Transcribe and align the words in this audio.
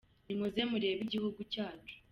Ni 0.25 0.33
muze 0.39 0.61
murebe 0.69 1.01
igihugu 1.05 1.39
cyacu. 1.53 1.95